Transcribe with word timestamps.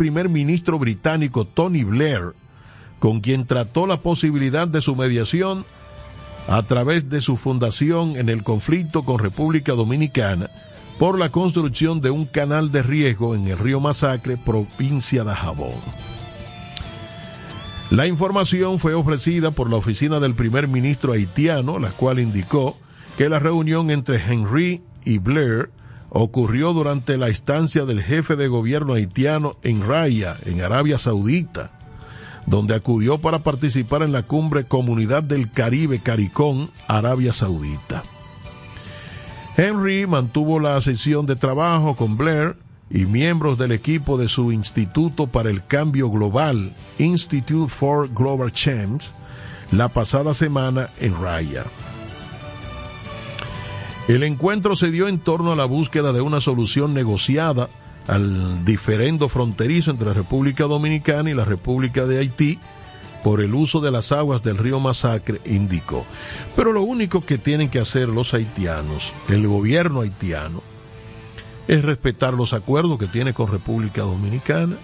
primer 0.00 0.30
ministro 0.30 0.78
británico 0.78 1.44
Tony 1.44 1.84
Blair, 1.84 2.32
con 3.00 3.20
quien 3.20 3.44
trató 3.46 3.86
la 3.86 4.00
posibilidad 4.00 4.66
de 4.66 4.80
su 4.80 4.96
mediación 4.96 5.66
a 6.48 6.62
través 6.62 7.10
de 7.10 7.20
su 7.20 7.36
fundación 7.36 8.16
en 8.16 8.30
el 8.30 8.42
conflicto 8.42 9.02
con 9.02 9.18
República 9.18 9.72
Dominicana 9.74 10.48
por 10.98 11.18
la 11.18 11.28
construcción 11.30 12.00
de 12.00 12.08
un 12.08 12.24
canal 12.24 12.72
de 12.72 12.82
riesgo 12.82 13.34
en 13.34 13.46
el 13.46 13.58
río 13.58 13.78
Masacre, 13.78 14.38
provincia 14.38 15.22
de 15.22 15.34
Jabón. 15.34 15.74
La 17.90 18.06
información 18.06 18.78
fue 18.78 18.94
ofrecida 18.94 19.50
por 19.50 19.68
la 19.68 19.76
oficina 19.76 20.18
del 20.18 20.34
primer 20.34 20.66
ministro 20.66 21.12
haitiano, 21.12 21.78
la 21.78 21.90
cual 21.90 22.20
indicó 22.20 22.78
que 23.18 23.28
la 23.28 23.38
reunión 23.38 23.90
entre 23.90 24.16
Henry 24.16 24.80
y 25.04 25.18
Blair 25.18 25.68
ocurrió 26.10 26.72
durante 26.72 27.16
la 27.16 27.28
estancia 27.28 27.84
del 27.84 28.02
jefe 28.02 28.36
de 28.36 28.48
gobierno 28.48 28.94
haitiano 28.94 29.56
en 29.62 29.86
Raya, 29.86 30.36
en 30.44 30.60
Arabia 30.60 30.98
Saudita, 30.98 31.70
donde 32.46 32.74
acudió 32.74 33.18
para 33.18 33.40
participar 33.40 34.02
en 34.02 34.12
la 34.12 34.24
cumbre 34.24 34.64
Comunidad 34.64 35.22
del 35.22 35.50
Caribe 35.50 36.00
Caricón, 36.00 36.70
Arabia 36.88 37.32
Saudita. 37.32 38.02
Henry 39.56 40.06
mantuvo 40.06 40.58
la 40.58 40.80
sesión 40.80 41.26
de 41.26 41.36
trabajo 41.36 41.94
con 41.94 42.16
Blair 42.16 42.56
y 42.90 43.06
miembros 43.06 43.56
del 43.56 43.72
equipo 43.72 44.18
de 44.18 44.28
su 44.28 44.50
Instituto 44.52 45.28
para 45.28 45.50
el 45.50 45.64
Cambio 45.64 46.10
Global, 46.10 46.72
Institute 46.98 47.72
for 47.72 48.12
Global 48.12 48.52
Change, 48.52 49.12
la 49.70 49.88
pasada 49.88 50.34
semana 50.34 50.88
en 50.98 51.20
Raya. 51.20 51.64
El 54.10 54.24
encuentro 54.24 54.74
se 54.74 54.90
dio 54.90 55.06
en 55.06 55.20
torno 55.20 55.52
a 55.52 55.56
la 55.56 55.66
búsqueda 55.66 56.12
de 56.12 56.20
una 56.20 56.40
solución 56.40 56.94
negociada 56.94 57.68
al 58.08 58.64
diferendo 58.64 59.28
fronterizo 59.28 59.92
entre 59.92 60.08
la 60.08 60.14
República 60.14 60.64
Dominicana 60.64 61.30
y 61.30 61.34
la 61.34 61.44
República 61.44 62.06
de 62.06 62.18
Haití 62.18 62.58
por 63.22 63.40
el 63.40 63.54
uso 63.54 63.80
de 63.80 63.92
las 63.92 64.10
aguas 64.10 64.42
del 64.42 64.58
río 64.58 64.80
Masacre, 64.80 65.40
indicó. 65.44 66.04
Pero 66.56 66.72
lo 66.72 66.82
único 66.82 67.24
que 67.24 67.38
tienen 67.38 67.70
que 67.70 67.78
hacer 67.78 68.08
los 68.08 68.34
haitianos, 68.34 69.12
el 69.28 69.46
gobierno 69.46 70.00
haitiano, 70.00 70.60
es 71.68 71.84
respetar 71.84 72.34
los 72.34 72.52
acuerdos 72.52 72.98
que 72.98 73.06
tiene 73.06 73.32
con 73.32 73.46
República 73.46 74.02
Dominicana 74.02 74.74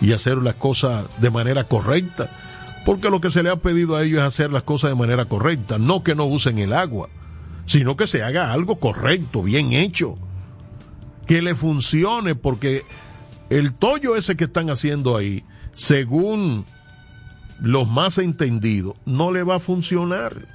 y 0.00 0.12
hacer 0.12 0.36
las 0.36 0.54
cosas 0.54 1.06
de 1.20 1.30
manera 1.30 1.64
correcta, 1.64 2.30
porque 2.86 3.10
lo 3.10 3.20
que 3.20 3.32
se 3.32 3.42
le 3.42 3.50
ha 3.50 3.56
pedido 3.56 3.96
a 3.96 4.04
ellos 4.04 4.20
es 4.20 4.28
hacer 4.28 4.52
las 4.52 4.62
cosas 4.62 4.90
de 4.92 4.96
manera 4.96 5.24
correcta, 5.24 5.78
no 5.78 6.04
que 6.04 6.14
no 6.14 6.26
usen 6.26 6.60
el 6.60 6.72
agua 6.74 7.08
sino 7.66 7.96
que 7.96 8.06
se 8.06 8.22
haga 8.22 8.52
algo 8.52 8.76
correcto, 8.76 9.42
bien 9.42 9.72
hecho, 9.72 10.16
que 11.26 11.42
le 11.42 11.54
funcione, 11.54 12.34
porque 12.34 12.84
el 13.50 13.74
tollo 13.74 14.16
ese 14.16 14.36
que 14.36 14.44
están 14.44 14.70
haciendo 14.70 15.16
ahí, 15.16 15.44
según 15.72 16.64
los 17.60 17.88
más 17.88 18.18
entendidos, 18.18 18.96
no 19.06 19.30
le 19.30 19.42
va 19.42 19.56
a 19.56 19.60
funcionar. 19.60 20.48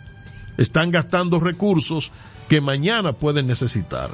Están 0.57 0.91
gastando 0.91 1.39
recursos 1.39 2.11
que 2.49 2.61
mañana 2.61 3.13
pueden 3.13 3.47
necesitar. 3.47 4.11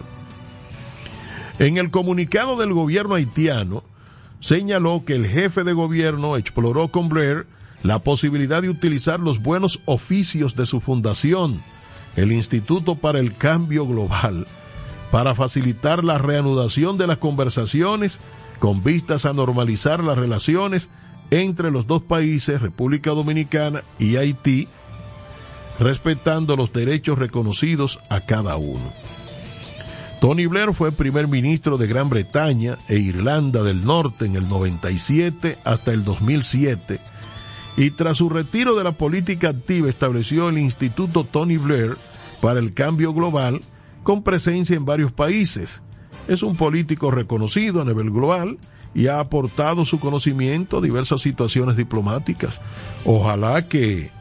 En 1.60 1.78
el 1.78 1.92
comunicado 1.92 2.58
del 2.58 2.74
gobierno 2.74 3.16
haitiano, 3.16 3.84
señaló 4.40 5.04
que 5.06 5.16
el 5.16 5.28
jefe 5.28 5.64
de 5.64 5.74
gobierno 5.74 6.38
exploró 6.38 6.90
con 6.90 7.10
Blair 7.10 7.48
la 7.84 8.00
posibilidad 8.00 8.62
de 8.62 8.70
utilizar 8.70 9.20
los 9.20 9.42
buenos 9.42 9.80
oficios 9.86 10.56
de 10.56 10.66
su 10.66 10.82
fundación 10.82 11.62
el 12.16 12.32
Instituto 12.32 12.96
para 12.96 13.20
el 13.20 13.36
Cambio 13.36 13.86
Global 13.88 14.48
para 15.12 15.36
facilitar 15.36 16.04
la 16.04 16.18
reanudación 16.18 16.98
de 16.98 17.06
las 17.06 17.18
conversaciones 17.18 18.20
con 18.58 18.84
vistas 18.84 19.26
a 19.26 19.34
normalizar 19.34 20.04
las 20.04 20.18
relaciones 20.18 20.90
entre 21.30 21.70
los 21.70 21.86
dos 21.86 22.02
países, 22.02 22.62
República 22.62 23.12
Dominicana 23.12 23.84
y 24.00 24.16
Haití, 24.16 24.68
respetando 25.80 26.56
los 26.56 26.74
derechos 26.74 27.20
reconocidos 27.20 28.00
a 28.10 28.22
cada 28.22 28.56
uno. 28.58 28.92
Tony 30.20 30.46
Blair 30.46 30.74
fue 30.74 30.92
primer 30.92 31.28
ministro 31.28 31.78
de 31.78 31.86
Gran 31.88 32.10
Bretaña 32.10 32.78
e 32.88 32.98
Irlanda 32.98 33.62
del 33.62 33.84
Norte 33.84 34.26
en 34.26 34.36
el 34.36 34.48
97 34.48 35.60
hasta 35.64 35.92
el 35.92 36.04
2007 36.04 37.00
y 37.76 37.92
tras 37.92 38.18
su 38.18 38.30
retiro 38.30 38.76
de 38.76 38.84
la 38.84 38.92
política 38.92 39.50
activa 39.50 39.90
estableció 39.90 40.50
el 40.50 40.58
Instituto 40.58 41.24
Tony 41.24 41.58
Blair 41.58 41.98
para 42.42 42.60
el 42.60 42.74
Cambio 42.74 43.14
Global 43.14 43.62
con 44.04 44.24
presencia 44.24 44.76
en 44.76 44.86
varios 44.86 45.12
países. 45.12 45.82
Es 46.28 46.44
un 46.44 46.56
político 46.56 47.10
reconocido 47.10 47.82
a 47.82 47.86
nivel 47.86 48.12
global 48.12 48.58
y 48.94 49.08
ha 49.08 49.20
aportado 49.20 49.86
su 49.86 50.00
conocimiento 50.00 50.78
a 50.78 50.82
diversas 50.82 51.22
situaciones 51.22 51.76
diplomáticas. 51.76 52.60
Ojalá 53.06 53.68
que, 53.68 54.12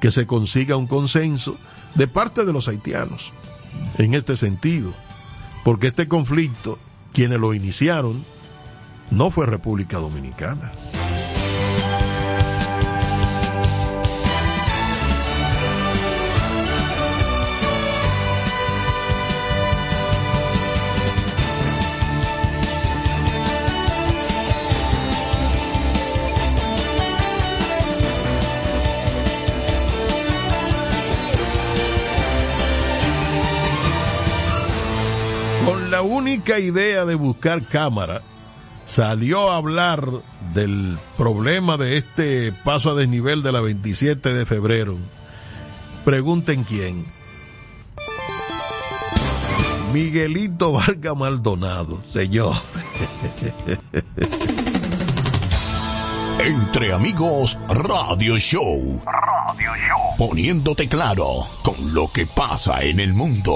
que 0.00 0.10
se 0.10 0.26
consiga 0.26 0.76
un 0.76 0.86
consenso 0.86 1.56
de 1.94 2.08
parte 2.08 2.44
de 2.44 2.52
los 2.52 2.68
haitianos 2.68 3.32
en 3.98 4.14
este 4.14 4.36
sentido, 4.36 4.92
porque 5.64 5.88
este 5.88 6.08
conflicto, 6.08 6.78
quienes 7.12 7.38
lo 7.38 7.54
iniciaron, 7.54 8.24
no 9.10 9.30
fue 9.30 9.46
República 9.46 9.98
Dominicana. 9.98 10.72
Única 36.08 36.58
idea 36.58 37.04
de 37.04 37.14
buscar 37.14 37.62
cámara, 37.62 38.22
salió 38.86 39.50
a 39.50 39.56
hablar 39.56 40.08
del 40.54 40.98
problema 41.16 41.76
de 41.76 41.98
este 41.98 42.52
paso 42.52 42.90
a 42.90 42.94
desnivel 42.94 43.42
de 43.42 43.52
la 43.52 43.60
27 43.60 44.32
de 44.32 44.46
febrero. 44.46 44.96
Pregunten 46.04 46.64
quién. 46.64 47.06
Miguelito 49.92 50.72
Vargas 50.72 51.16
Maldonado, 51.16 52.02
señor. 52.12 52.56
Entre 56.40 56.92
amigos, 56.92 57.58
Radio 57.68 58.38
Show. 58.38 59.02
Radio 59.04 59.76
Show. 59.76 60.16
Poniéndote 60.16 60.88
claro 60.88 61.46
con 61.62 61.92
lo 61.92 62.10
que 62.12 62.26
pasa 62.26 62.82
en 62.82 63.00
el 63.00 63.12
mundo. 63.12 63.54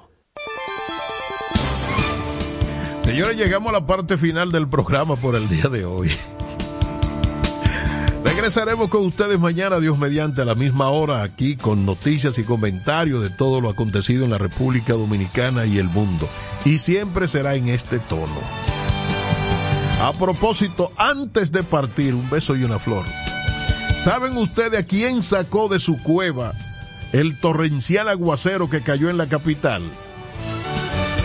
Señores, 3.04 3.36
llegamos 3.36 3.68
a 3.68 3.72
la 3.72 3.86
parte 3.86 4.18
final 4.18 4.50
del 4.50 4.68
programa 4.68 5.14
por 5.16 5.36
el 5.36 5.48
día 5.48 5.68
de 5.68 5.84
hoy. 5.84 6.10
Regresaremos 8.24 8.88
con 8.88 9.04
ustedes 9.04 9.38
mañana, 9.38 9.78
Dios 9.80 9.98
mediante, 9.98 10.40
a 10.40 10.46
la 10.46 10.54
misma 10.54 10.88
hora, 10.88 11.22
aquí 11.22 11.56
con 11.56 11.84
noticias 11.84 12.38
y 12.38 12.44
comentarios 12.44 13.22
de 13.22 13.28
todo 13.28 13.60
lo 13.60 13.68
acontecido 13.68 14.24
en 14.24 14.30
la 14.30 14.38
República 14.38 14.94
Dominicana 14.94 15.66
y 15.66 15.76
el 15.76 15.90
mundo. 15.90 16.26
Y 16.64 16.78
siempre 16.78 17.28
será 17.28 17.54
en 17.54 17.68
este 17.68 17.98
tono. 17.98 18.40
A 20.00 20.12
propósito, 20.14 20.90
antes 20.96 21.52
de 21.52 21.62
partir, 21.64 22.14
un 22.14 22.28
beso 22.30 22.56
y 22.56 22.64
una 22.64 22.78
flor. 22.78 23.04
¿Saben 24.02 24.38
ustedes 24.38 24.80
a 24.80 24.86
quién 24.86 25.22
sacó 25.22 25.68
de 25.68 25.78
su 25.78 26.02
cueva 26.02 26.54
el 27.12 27.38
torrencial 27.38 28.08
aguacero 28.08 28.70
que 28.70 28.80
cayó 28.80 29.10
en 29.10 29.18
la 29.18 29.28
capital? 29.28 29.82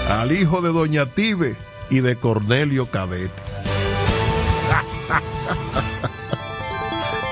Al 0.10 0.34
hijo 0.34 0.62
de 0.62 0.74
Doña 0.74 1.06
Tibe 1.06 1.56
y 1.90 2.02
de 2.02 2.18
Cornelio 2.18 2.88
Cadete. 2.88 3.49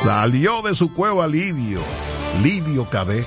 Salió 0.03 0.61
de 0.61 0.75
su 0.75 0.93
cueva 0.93 1.27
Lidio, 1.27 1.81
Lidio 2.41 2.89
cadet. 2.89 3.25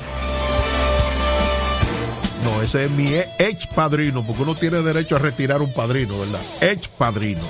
No, 2.44 2.62
ese 2.62 2.84
es 2.84 2.90
mi 2.90 3.12
ex 3.38 3.66
padrino, 3.66 4.24
porque 4.24 4.42
uno 4.42 4.54
tiene 4.54 4.80
derecho 4.80 5.16
a 5.16 5.18
retirar 5.18 5.60
un 5.60 5.72
padrino, 5.72 6.18
¿verdad? 6.18 6.40
Ex 6.60 6.88
padrino. 6.88 7.46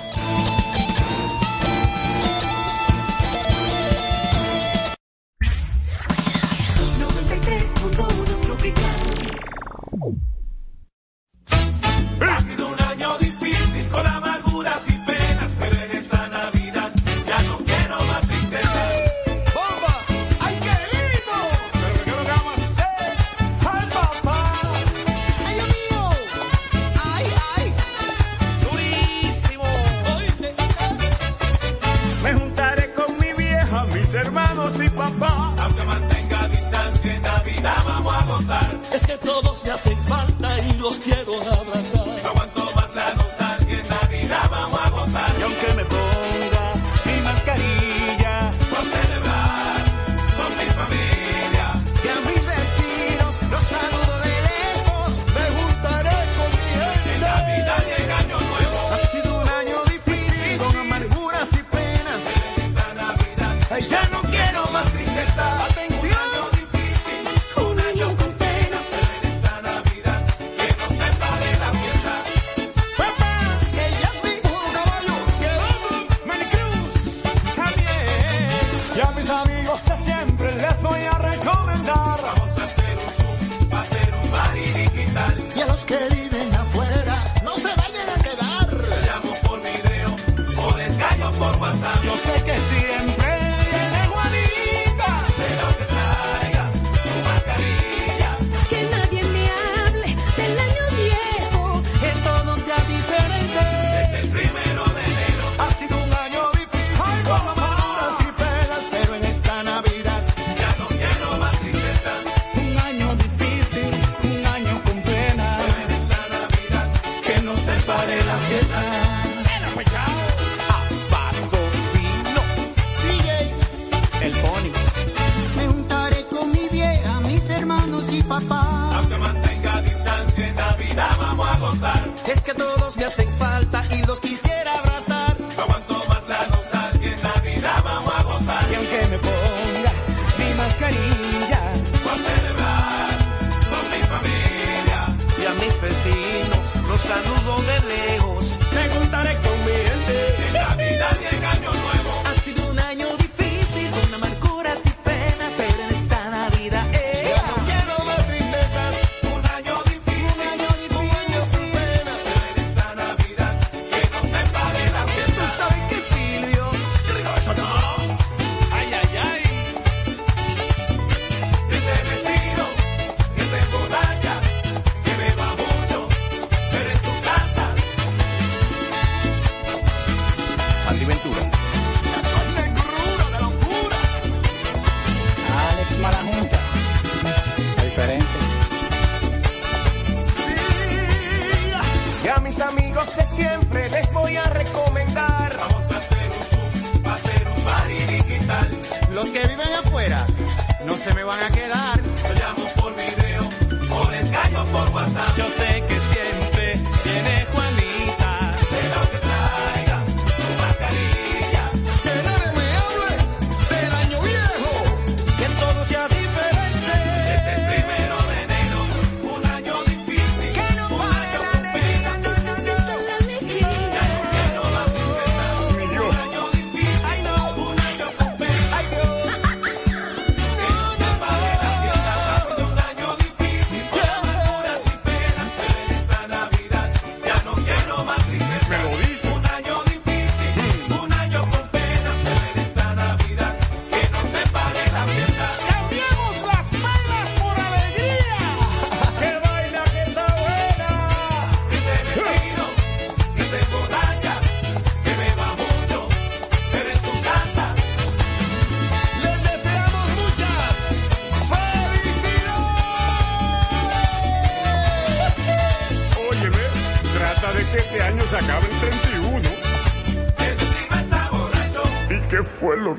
todos 132.54 132.96
me 132.96 133.04
hacen 133.04 133.38
falta 133.38 133.80
y 133.94 134.02
los 134.06 134.20
quisiera. 134.20 134.49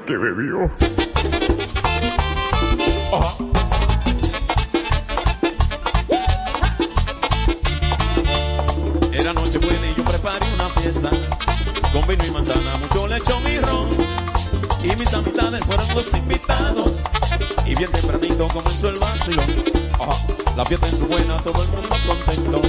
que 0.06 0.18
bebió. 0.18 0.72
Era 9.12 9.34
noche 9.34 9.58
buena 9.60 9.88
y 9.88 9.96
yo 9.96 10.04
preparé 10.06 10.46
una 10.56 10.70
fiesta 10.70 11.10
con 11.92 12.08
vino 12.08 12.26
y 12.26 12.32
manzana, 12.32 12.78
mucho 12.78 13.08
lecho 13.08 13.42
y 13.50 13.60
ron. 13.60 13.90
Y 14.84 14.96
mis 14.96 15.14
amistades 15.14 15.64
fueron 15.66 15.88
los 15.94 16.14
invitados. 16.14 17.04
Y 17.66 17.76
bien 17.76 17.92
tempranito 17.92 18.48
comenzó 18.48 18.90
el 18.90 19.00
vacilón. 19.00 19.46
Oh. 20.00 20.18
La 20.56 20.66
fiesta 20.66 20.88
en 20.88 20.98
su 20.98 21.06
buena, 21.06 21.38
todo 21.38 21.62
el 21.64 21.70
mundo 21.70 21.96
contento. 22.08 22.62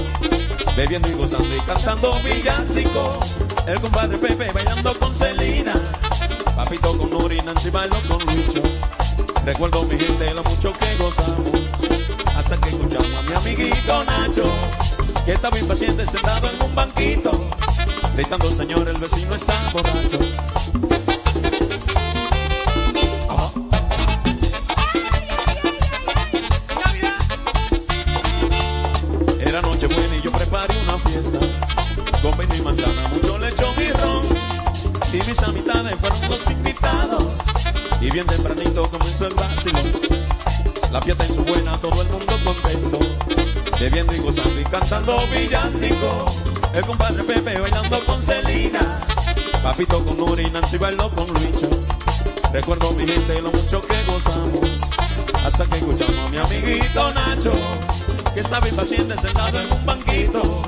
Bebiendo 0.75 1.09
y 1.09 1.13
gozando 1.13 1.55
y 1.55 1.59
cantando 1.61 2.13
villancico. 2.23 3.19
El 3.67 3.79
compadre 3.79 4.17
Pepe 4.17 4.51
bailando 4.51 4.93
con 4.99 5.13
Celina. 5.13 5.73
Papito 6.55 6.97
con 6.97 7.12
Nancy 7.45 7.69
bailó 7.69 7.95
con 8.07 8.19
Lucho. 8.19 8.61
Recuerdo 9.45 9.83
mi 9.83 9.99
gente 9.99 10.33
lo 10.33 10.43
mucho 10.43 10.73
que 10.73 10.95
gozamos. 10.97 11.51
Hasta 12.35 12.57
que 12.61 12.69
escuchamos 12.69 13.13
a 13.13 13.21
mi 13.23 13.33
amiguito 13.33 14.03
Nacho, 14.05 14.43
que 15.25 15.33
estaba 15.33 15.57
impaciente 15.59 16.05
sentado 16.07 16.49
en 16.49 16.61
un 16.61 16.75
banquito. 16.75 17.31
Gritando, 18.15 18.51
señor, 18.51 18.87
el 18.87 18.97
vecino 18.97 19.35
está 19.35 19.53
borracho 19.71 20.19
bien 38.13 38.27
tempranito 38.27 38.87
comenzó 38.91 39.25
el 39.25 39.33
vacilón. 39.33 39.91
La 40.91 41.01
fiesta 41.01 41.25
en 41.25 41.33
su 41.33 41.43
buena, 41.43 41.75
todo 41.81 41.99
el 41.99 42.09
mundo 42.09 42.33
contento. 42.43 42.99
Bebiendo 43.79 44.13
y 44.13 44.19
gozando 44.19 44.61
y 44.61 44.63
cantando 44.65 45.17
villancico. 45.31 46.25
El 46.75 46.85
compadre 46.85 47.23
Pepe 47.23 47.59
bailando 47.59 48.05
con 48.05 48.21
Celina. 48.21 48.99
Papito 49.63 50.05
con 50.05 50.15
Nuri, 50.17 50.51
Nancy 50.51 50.77
bailó 50.77 51.09
con 51.09 51.25
Lucho. 51.25 51.69
Recuerdo 52.51 52.91
mi 52.91 53.07
gente 53.07 53.41
lo 53.41 53.51
mucho 53.51 53.81
que 53.81 54.03
gozamos. 54.03 54.69
Hasta 55.43 55.65
que 55.65 55.77
escuchamos 55.77 56.19
a 56.19 56.29
mi 56.29 56.37
amiguito 56.37 57.13
Nacho. 57.15 57.53
Que 58.35 58.41
estaba 58.41 58.67
impaciente 58.69 59.17
sentado 59.17 59.59
en 59.59 59.73
un 59.73 59.85
banquito. 59.87 60.61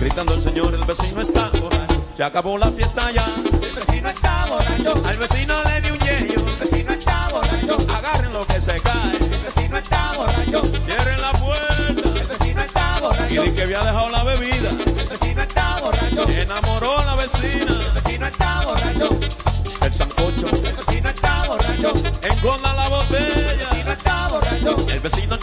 Gritando 0.00 0.32
el 0.32 0.40
señor, 0.40 0.72
el 0.72 0.84
vecino 0.84 1.20
está 1.20 1.50
borracho. 1.50 2.02
Ya 2.16 2.26
acabó 2.26 2.56
la 2.56 2.70
fiesta 2.70 3.10
ya. 3.10 3.26
El 3.62 3.74
vecino 3.74 4.08
está 4.08 4.46
borracho. 4.46 4.94
Al 5.04 5.18
vecino 5.18 5.54
le 5.64 5.80
di 5.82 5.90
un 5.90 5.98
yello. 5.98 6.47
El 6.60 6.64
vecino 6.68 6.90
está 6.90 7.28
borracho. 7.30 7.78
Agarren 7.94 8.32
lo 8.32 8.44
que 8.44 8.60
se 8.60 8.80
cae. 8.80 9.16
El 9.16 9.40
vecino 9.44 9.78
está 9.78 10.12
borracho. 10.16 10.62
Cierren 10.80 11.20
la 11.20 11.30
puerta. 11.30 12.20
El 12.20 12.26
vecino 12.26 12.60
está 12.60 12.98
borracho. 13.00 13.44
Y 13.44 13.52
que 13.52 13.62
había 13.62 13.78
dejado 13.78 14.08
la 14.08 14.24
bebida. 14.24 14.70
El 14.70 15.08
vecino 15.08 15.42
está 15.42 15.80
borracho. 15.80 16.28
Enamoró 16.28 16.98
a 16.98 17.04
la 17.04 17.14
vecina. 17.14 17.80
El 17.86 17.92
vecino 18.02 18.26
está 18.26 18.64
borracho. 18.64 19.08
El 19.82 19.94
sancocho. 19.94 20.46
El 20.48 20.76
vecino 20.76 21.08
está 21.08 21.44
borracho. 21.46 21.92
Engorda 22.22 22.74
la 22.74 22.88
botella. 22.88 23.52
El 23.52 23.58
vecino 23.58 23.92
está 23.92 24.28
borracho. 24.28 24.76
El 24.88 25.00
vecino 25.00 25.38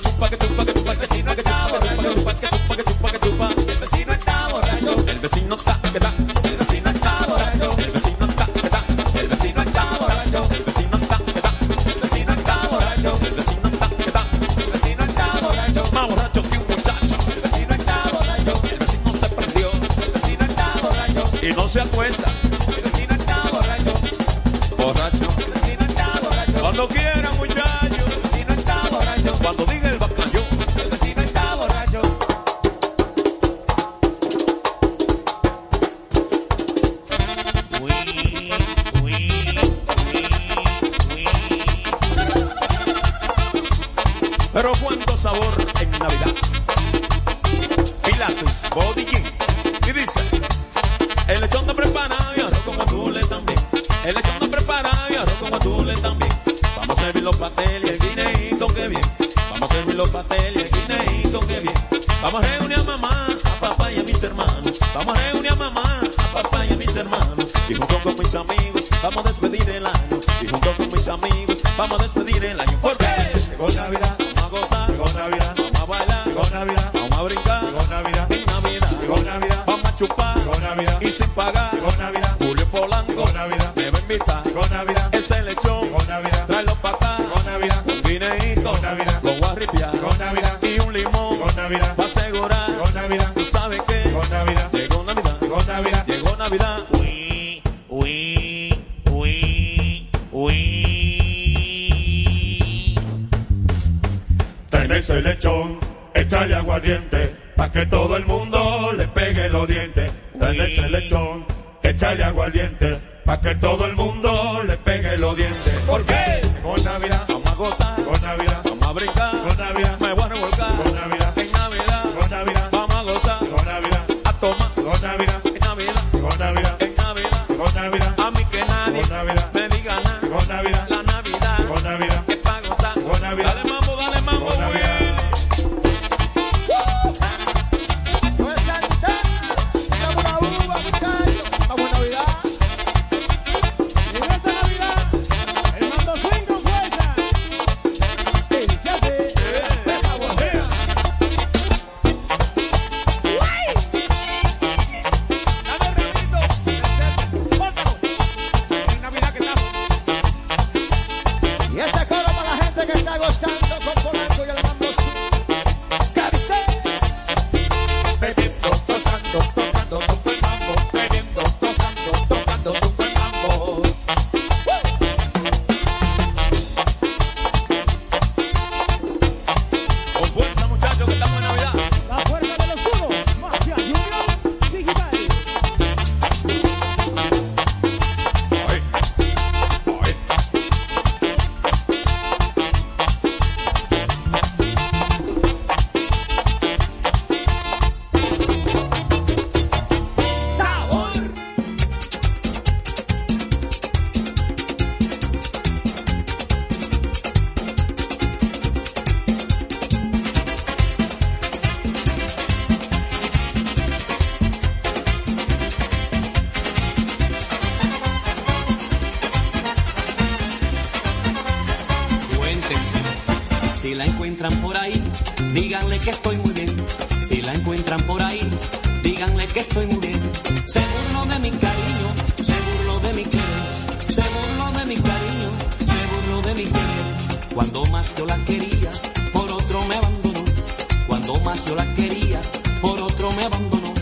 yo 241.63 241.75
la 241.75 241.85
quería, 241.95 242.41
por 242.81 242.99
otro 243.01 243.31
me 243.31 243.43
abandonó. 243.45 243.93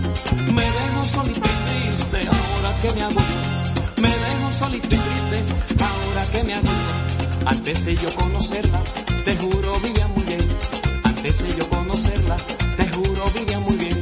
Me 0.54 0.64
dejo 0.64 1.04
solito 1.04 1.40
y 1.40 1.86
triste, 1.86 2.30
ahora 2.30 2.78
que 2.82 2.92
me 2.94 3.02
hago. 3.04 3.22
Me 3.98 4.10
dejo 4.10 4.52
solito 4.52 4.96
y 4.96 5.00
triste, 5.00 5.84
ahora 5.84 6.26
que 6.32 6.44
me 6.44 6.54
hago. 6.56 6.72
Antes 7.46 7.86
de 7.86 7.96
yo 7.96 8.10
conocerla, 8.16 8.82
te 9.26 9.36
juro 9.36 9.74
vivía 9.84 10.08
muy 10.08 10.24
bien. 10.24 10.42
Antes 11.04 11.44
de 11.44 11.54
yo 11.56 11.70
conocerla, 11.70 12.36
te 12.78 12.88
juro 12.90 13.24
vivía 13.38 13.60
muy 13.60 13.76
bien. 13.78 14.00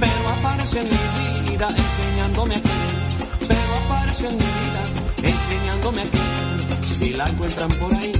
Pero 0.00 0.28
apareció 0.38 0.80
en 0.80 0.88
mi 0.90 1.50
vida 1.50 1.68
enseñándome 1.68 2.56
a 2.56 2.60
querer. 2.62 3.48
Pero 3.48 3.74
apareció 3.86 4.28
en 4.28 4.36
mi 4.36 4.44
vida 4.44 4.82
enseñándome 5.22 6.02
a 6.02 6.04
querer. 6.04 6.84
Si 6.84 7.10
la 7.10 7.24
encuentran 7.28 7.70
por 7.70 7.92
ahí, 7.94 8.12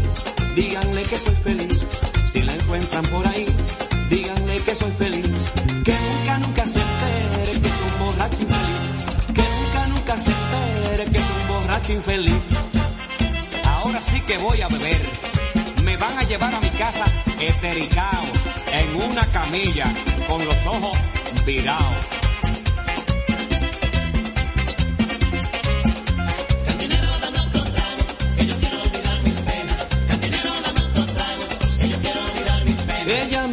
díganle 0.56 1.02
que 1.02 1.16
soy 1.16 1.36
feliz. 1.36 1.86
Si 2.32 2.38
la 2.40 2.54
encuentran 2.54 3.04
por 3.04 3.26
ahí, 3.28 3.46
que 4.64 4.74
soy 4.74 4.92
feliz. 4.92 5.52
Que 5.84 5.92
nunca, 5.92 6.38
nunca 6.38 6.66
se 6.66 6.80
entere 6.80 7.60
que 7.60 7.68
es 7.68 7.80
un 7.80 7.98
borracho 7.98 8.38
infeliz. 8.40 9.34
Que 9.34 9.42
nunca, 9.42 9.86
nunca 9.88 10.16
se 10.16 10.30
entere 10.30 11.10
que 11.10 11.18
es 11.18 11.30
un 11.30 11.48
borracho 11.48 11.92
infeliz. 11.92 12.68
Ahora 13.68 14.00
sí 14.00 14.20
que 14.22 14.38
voy 14.38 14.60
a 14.60 14.68
beber. 14.68 15.02
Me 15.84 15.96
van 15.96 16.16
a 16.18 16.22
llevar 16.22 16.54
a 16.54 16.60
mi 16.60 16.70
casa 16.70 17.04
etericao, 17.40 18.22
en 18.72 19.10
una 19.10 19.26
camilla, 19.32 19.86
con 20.28 20.44
los 20.44 20.66
ojos 20.66 20.96
virados. 21.44 22.22
Ella 33.04 33.46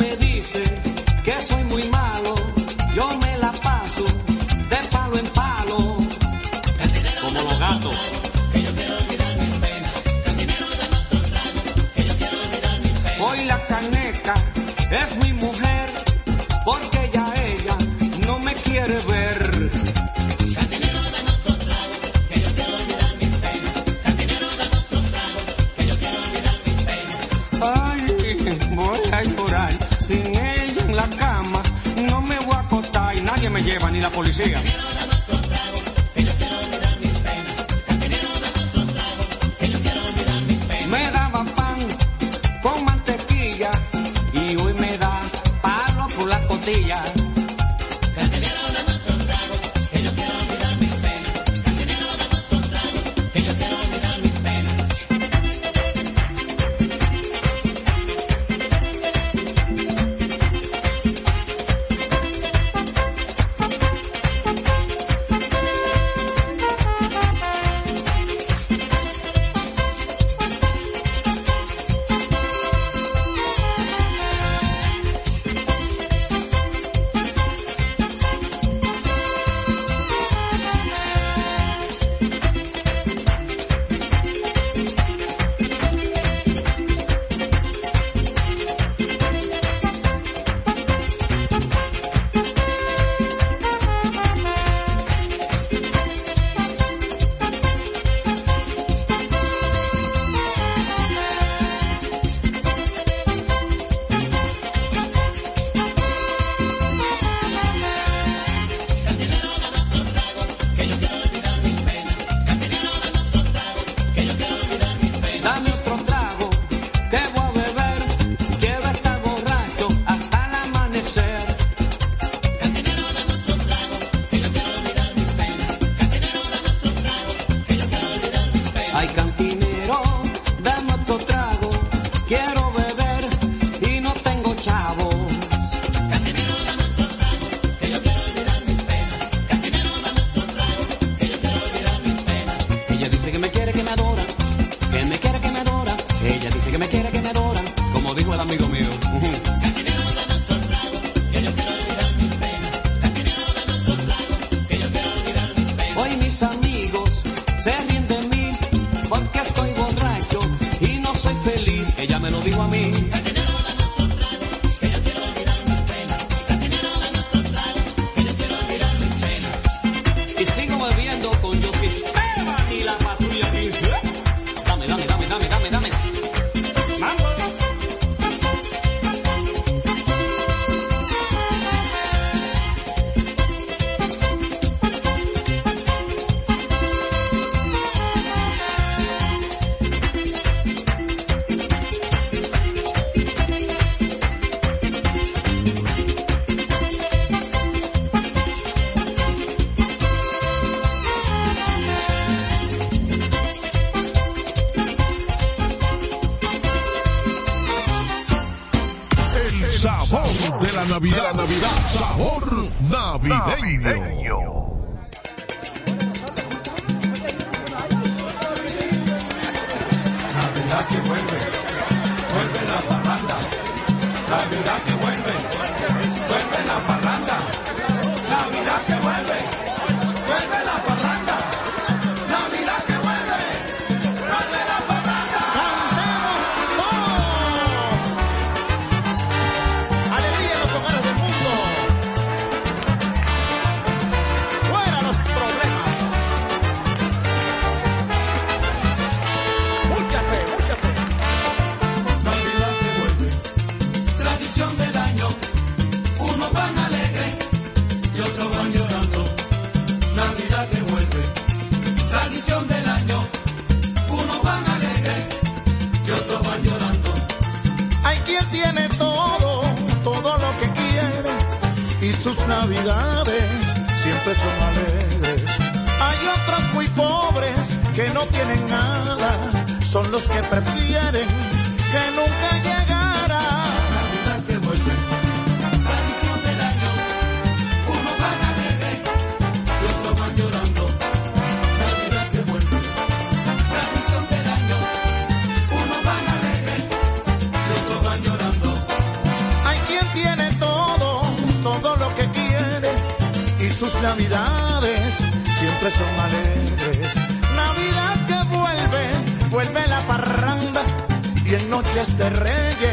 noches 311.82 312.18
de 312.18 312.30
reyes 312.30 312.89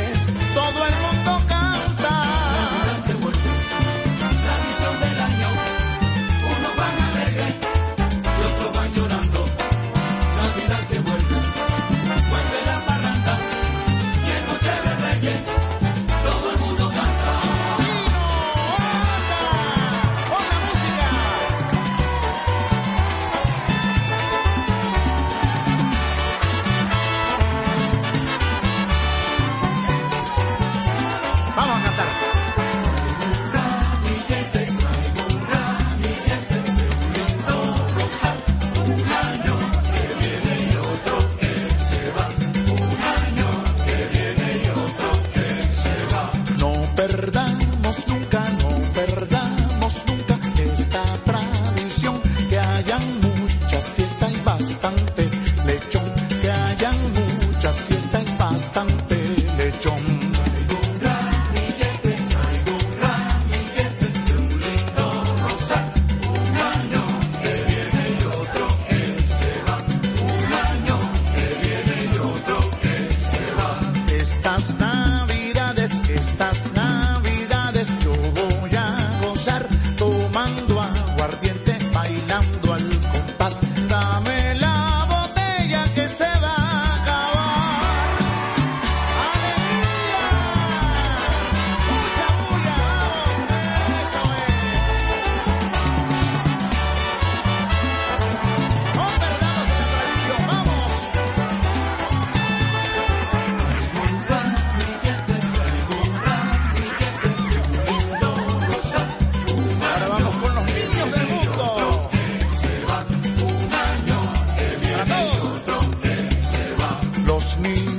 todos. 117.63 117.96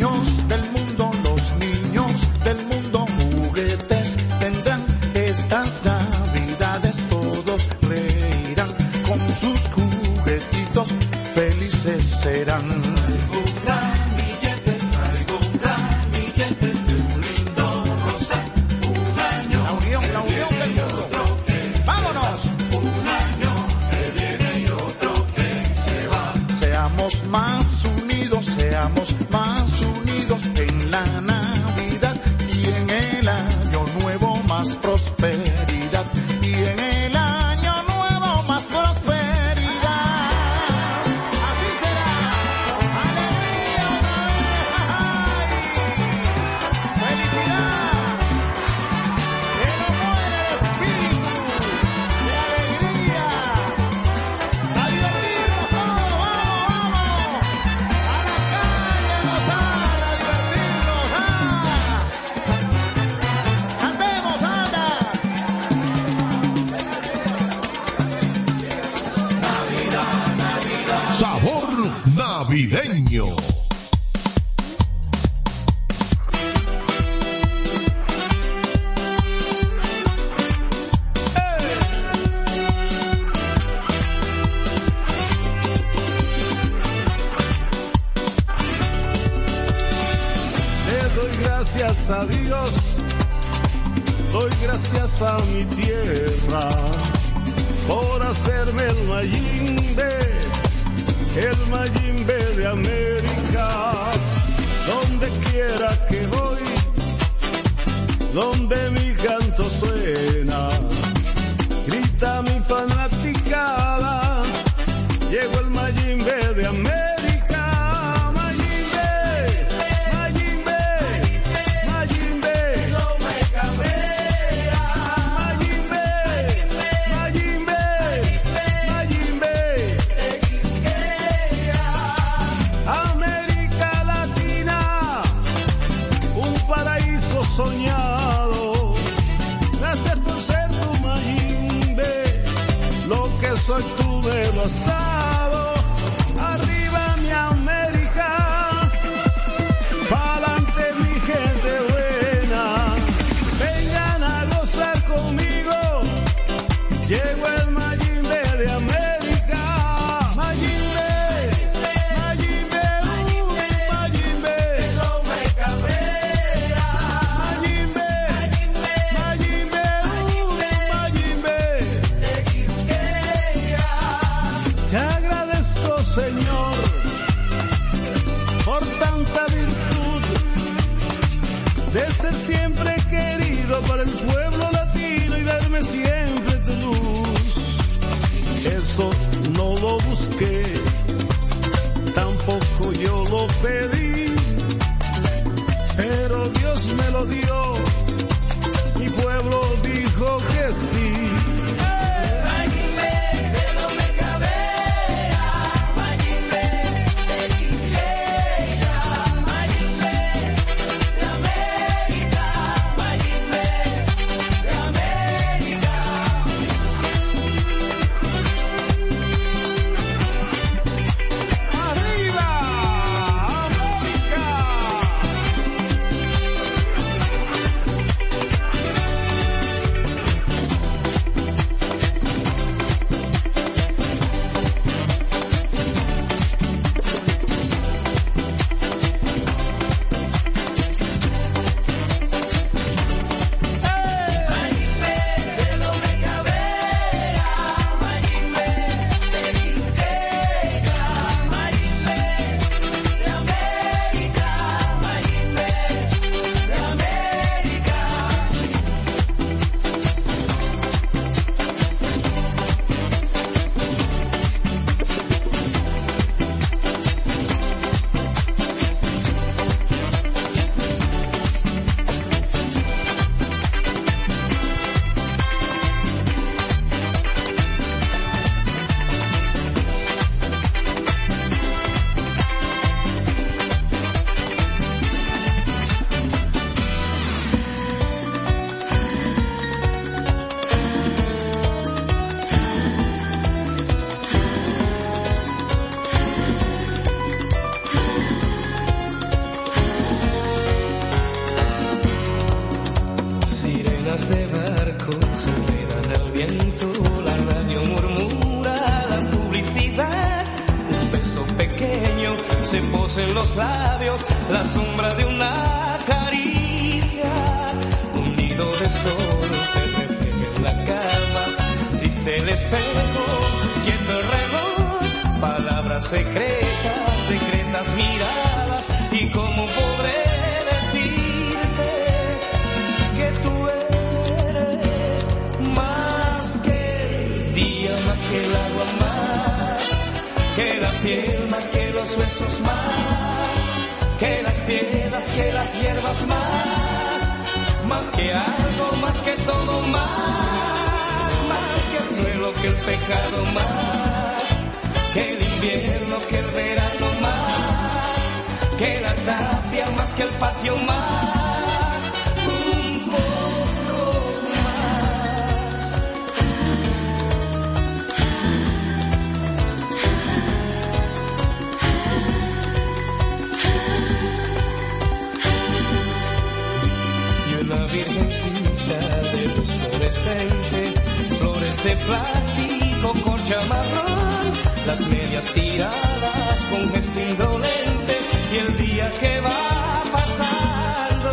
plástico, 382.07 383.13
corcha 383.23 383.59
marrón, 383.67 384.51
las 384.85 385.01
medias 385.07 385.45
tiradas 385.53 386.59
con 386.71 386.91
gesto 386.93 387.19
indolente 387.19 388.15
y 388.53 388.57
el 388.57 388.77
día 388.77 389.11
que 389.19 389.41
va 389.41 390.03
pasando, 390.11 391.31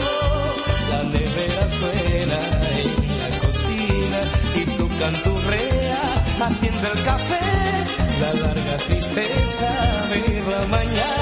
la 0.90 1.02
nevera 1.04 1.68
suena 1.68 2.38
en 2.82 3.18
la 3.20 3.38
cocina 3.40 4.20
y 4.56 4.64
tú 4.76 4.88
canturreas 4.98 6.24
haciendo 6.40 6.92
el 6.92 7.02
café, 7.02 7.40
la 8.20 8.32
larga 8.34 8.76
tristeza 8.88 9.70
de 10.10 10.42
la 10.50 10.66
mañana. 10.66 11.13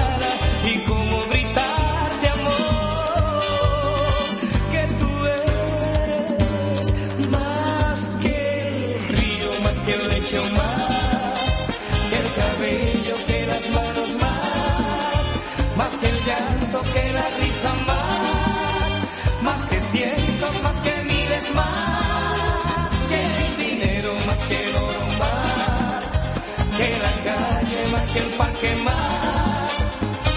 que 28.12 28.18
el 28.18 28.31
parque 28.35 28.75
más, 28.85 29.72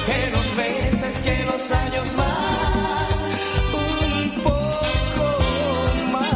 que 0.06 0.30
los 0.32 0.56
meses, 0.56 1.16
que 1.26 1.44
los 1.46 1.72
años 1.72 2.06
más, 2.16 3.24
un 3.74 4.32
poco 4.44 5.30
más. 6.12 6.32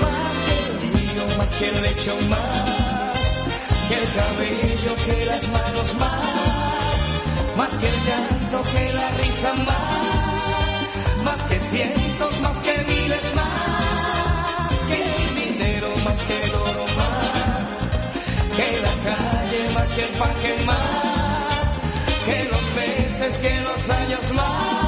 Más 0.00 0.34
que 0.44 0.54
el 0.64 0.92
río, 0.94 1.24
más 1.38 1.50
que 1.50 1.68
el 1.68 1.82
lecho, 1.82 2.14
más 2.28 3.18
que 3.88 3.94
el 3.96 4.06
cabello. 4.14 4.63
más, 9.52 11.22
más 11.22 11.42
que 11.42 11.60
cientos, 11.60 12.40
más 12.40 12.58
que 12.60 12.78
miles, 12.88 13.34
más 13.34 14.80
que 14.88 15.02
el 15.02 15.34
dinero, 15.34 15.88
más 16.02 16.16
que 16.26 16.42
el 16.44 16.54
oro, 16.54 16.84
más 16.96 18.56
que 18.56 18.80
la 18.80 18.94
calle, 19.10 19.70
más 19.74 19.88
que 19.92 20.02
el 20.02 20.14
parque, 20.16 20.64
más 20.64 21.76
que 22.24 22.44
los 22.44 22.74
meses, 22.74 23.38
que 23.38 23.60
los 23.60 23.90
años, 23.90 24.32
más. 24.32 24.83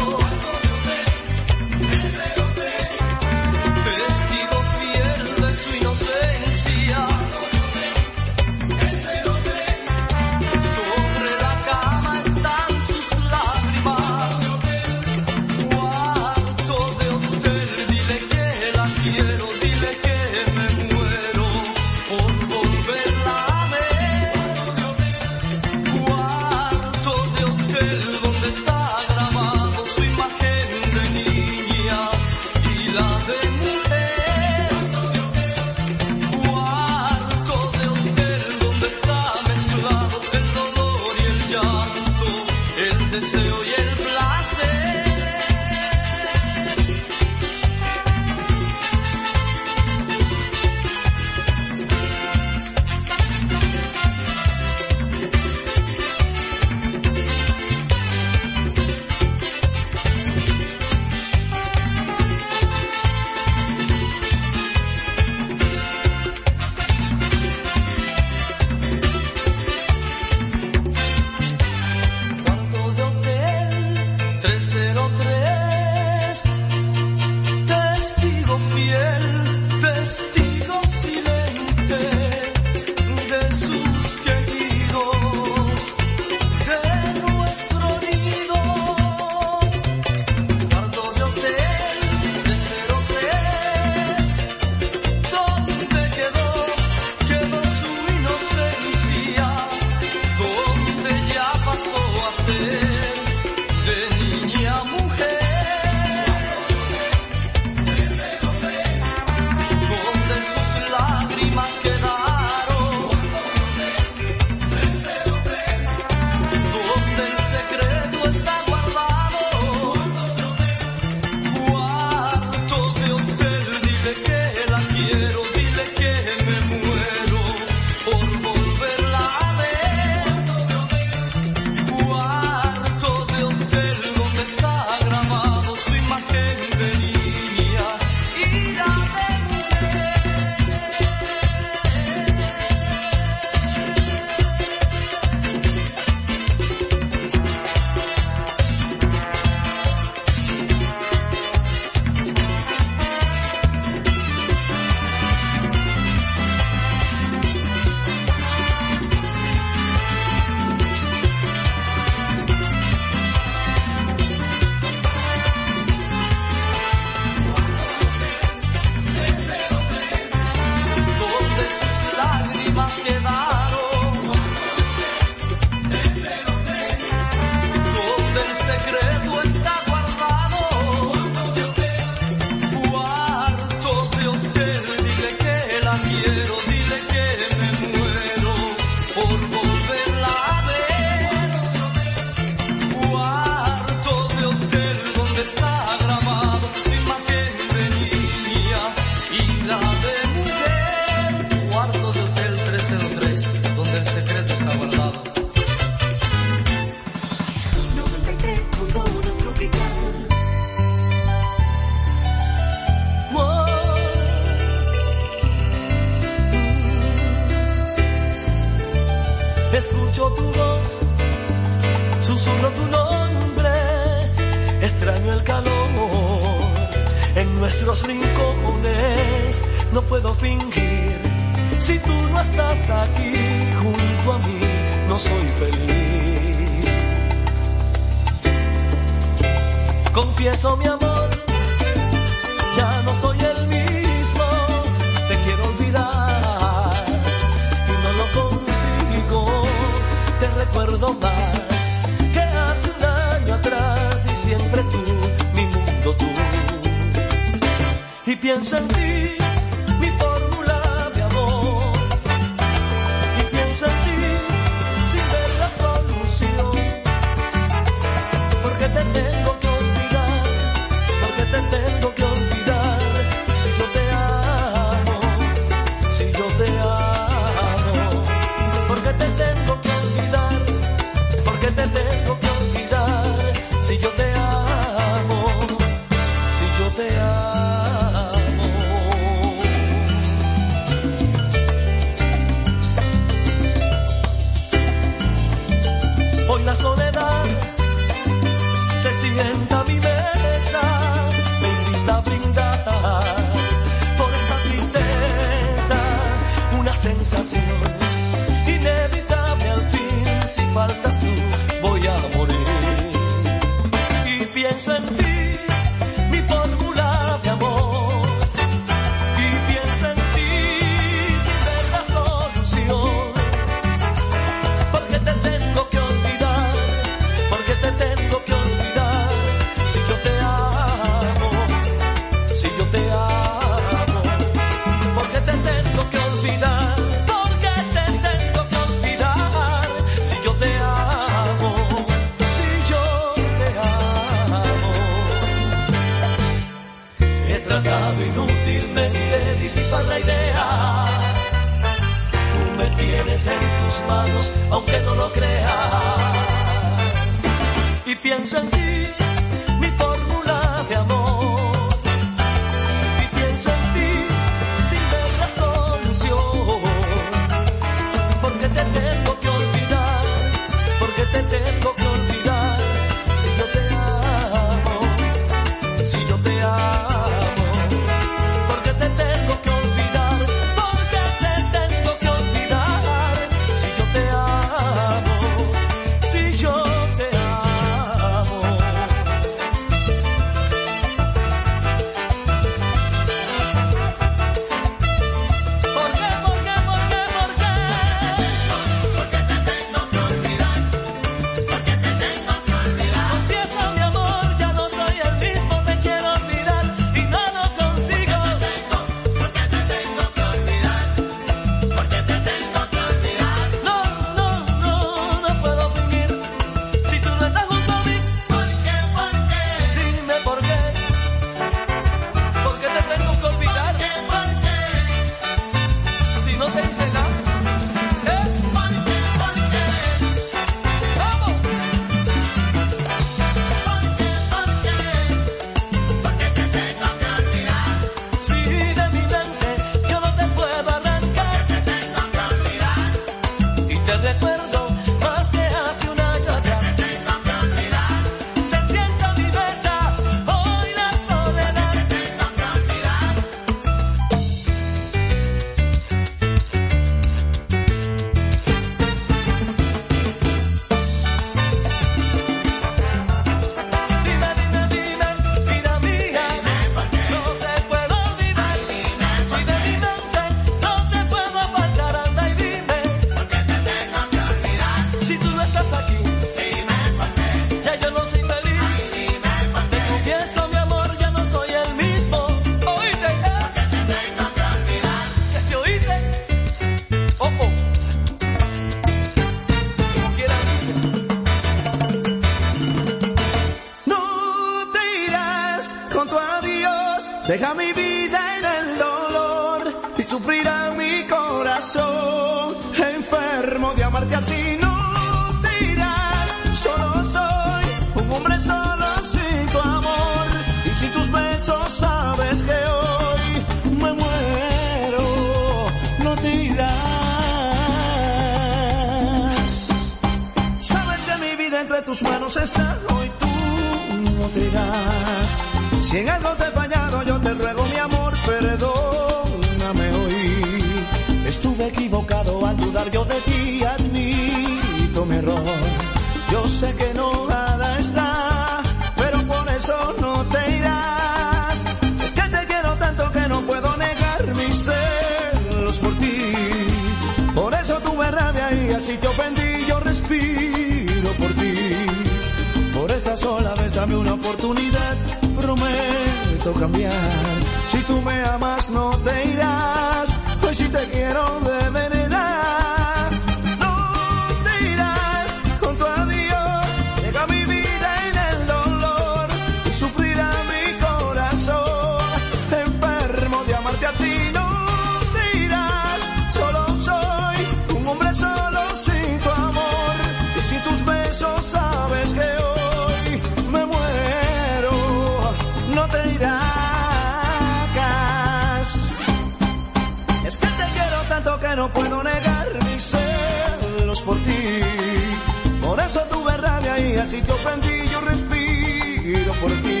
si 597.38 597.44
te 597.44 598.08
yo 598.10 598.20
respiro 598.20 599.52
por 599.60 599.70
ti. 599.70 600.00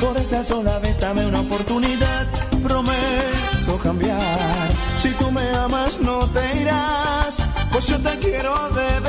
Por 0.00 0.16
esta 0.16 0.42
sola 0.44 0.78
vez 0.78 0.98
dame 0.98 1.26
una 1.26 1.40
oportunidad, 1.40 2.26
prometo 2.62 3.78
cambiar. 3.82 4.68
Si 4.98 5.10
tú 5.14 5.30
me 5.30 5.48
amas, 5.50 6.00
no 6.00 6.26
te 6.30 6.60
irás, 6.60 7.36
pues 7.72 7.86
yo 7.86 7.98
te 8.00 8.18
quiero 8.18 8.54
de 8.70 8.99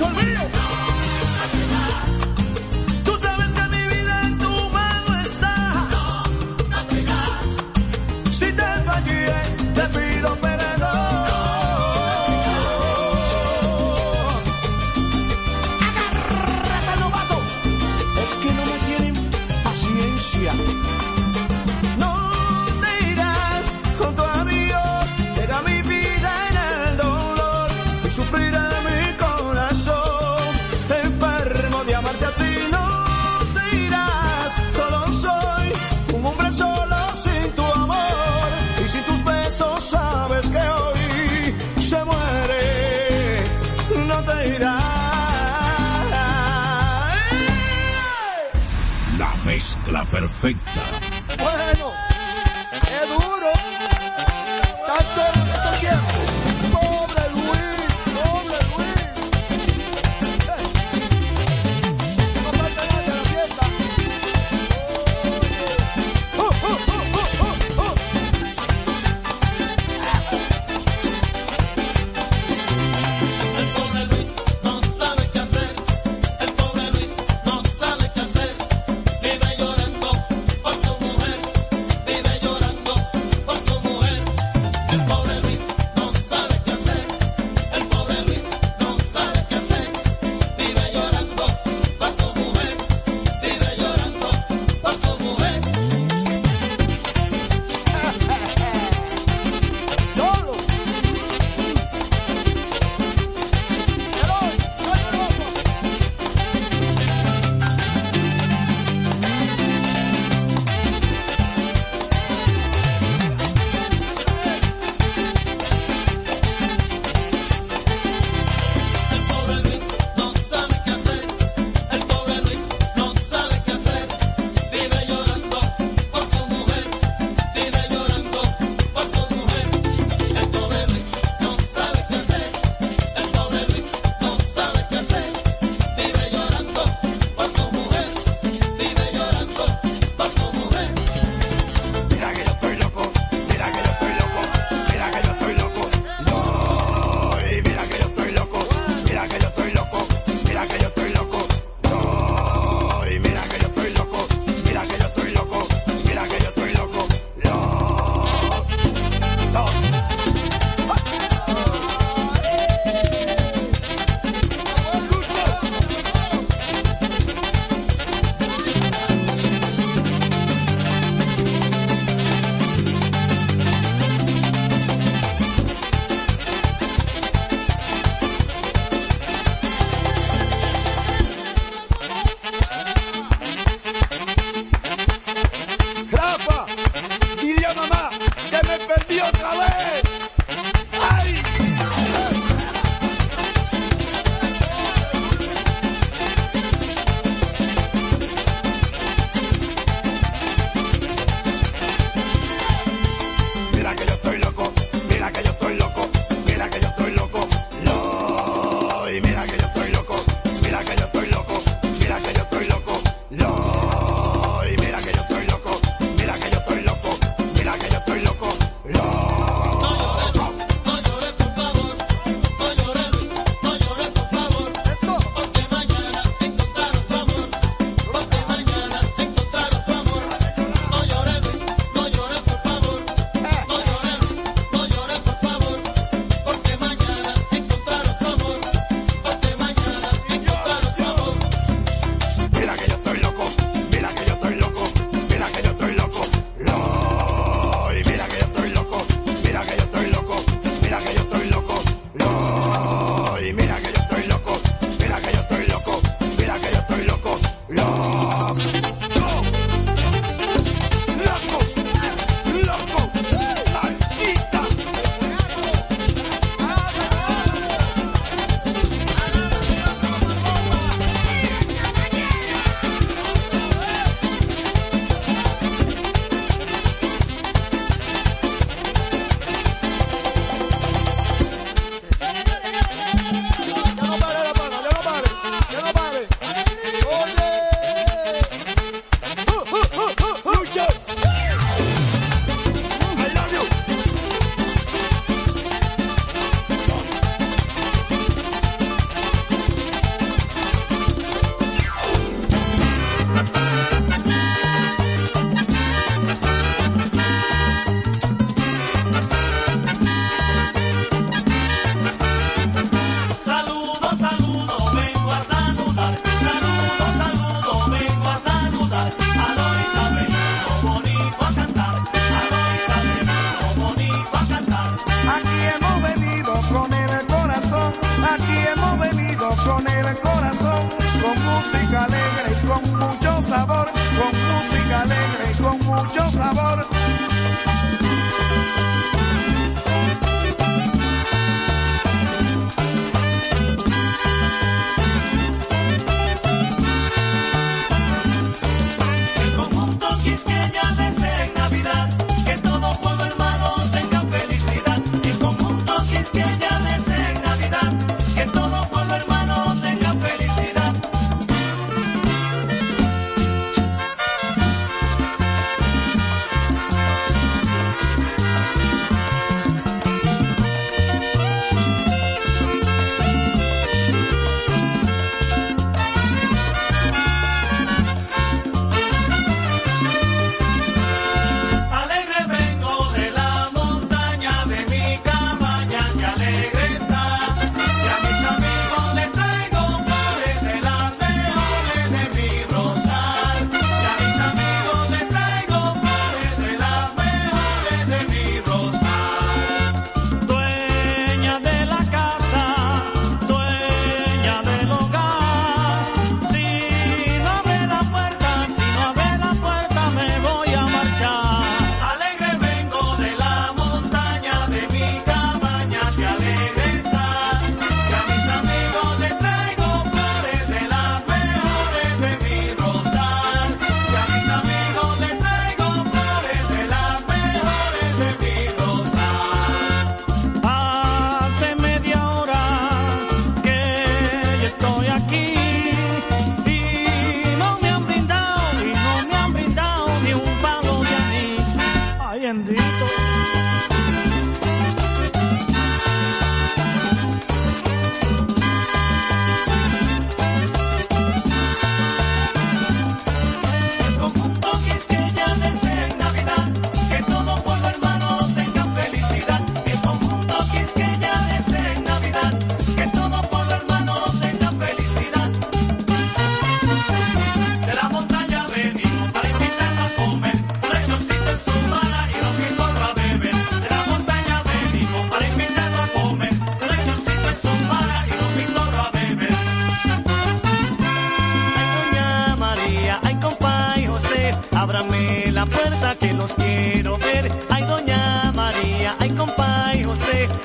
resolvido. 0.00 0.59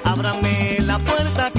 Ábrame 0.04 0.78
la 0.82 0.98
puerta 1.00 1.50